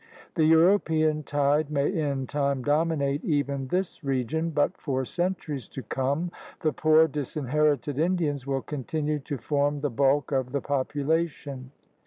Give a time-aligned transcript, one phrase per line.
[0.33, 5.83] The Euro pean tide may in time dominate even this region, but for centuries to
[5.83, 6.31] come
[6.61, 11.65] the poor, disinherited Indians will continue to form the bulk of the popu lation.